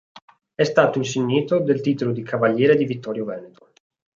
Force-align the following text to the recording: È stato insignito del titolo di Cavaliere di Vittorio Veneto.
È 0.55 0.63
stato 0.63 0.97
insignito 0.97 1.59
del 1.59 1.79
titolo 1.81 2.11
di 2.11 2.23
Cavaliere 2.23 2.75
di 2.75 2.85
Vittorio 2.85 3.23
Veneto. 3.23 3.69